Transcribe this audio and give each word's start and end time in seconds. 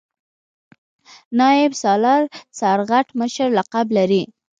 نایب 1.37 1.71
سالار 1.81 2.23
سرغټ 2.59 3.07
مشر 3.19 3.47
لقب 3.57 3.87
لري. 3.97 4.23